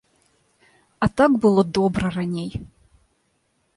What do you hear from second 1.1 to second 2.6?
так было добра раней!